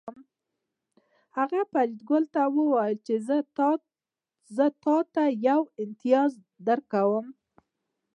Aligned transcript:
هغه 1.37 1.59
فریدګل 1.71 2.23
ته 2.33 2.41
وویل 2.55 2.97
چې 3.05 3.15
زه 4.61 4.67
تاته 4.85 5.23
یو 5.47 5.61
امتیاز 5.83 6.31
درکوم 6.67 7.27